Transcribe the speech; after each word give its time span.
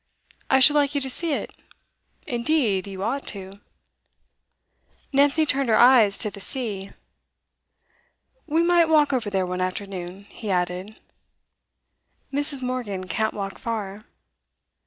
I 0.49 0.59
should 0.59 0.75
like 0.75 0.95
you 0.95 1.01
to 1.01 1.11
see 1.11 1.33
it. 1.33 1.55
Indeed, 2.25 2.87
you 2.87 3.03
ought 3.03 3.27
to.' 3.27 3.59
Nancy 5.13 5.45
turned 5.45 5.69
her 5.69 5.77
eyes 5.77 6.17
to 6.17 6.31
the 6.31 6.39
sea. 6.39 6.93
'We 8.47 8.63
might 8.63 8.89
walk 8.89 9.13
over 9.13 9.29
there 9.29 9.45
one 9.45 9.61
afternoon,' 9.61 10.23
he 10.31 10.49
added. 10.49 10.97
'Mrs. 12.33 12.63
Morgan 12.63 13.07
can't 13.07 13.35
walk 13.35 13.59
far. 13.59 14.01